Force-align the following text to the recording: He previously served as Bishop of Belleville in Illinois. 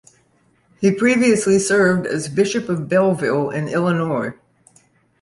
He 0.79 0.91
previously 0.91 1.59
served 1.59 2.07
as 2.07 2.27
Bishop 2.27 2.69
of 2.69 2.89
Belleville 2.89 3.51
in 3.51 3.67
Illinois. 3.67 4.33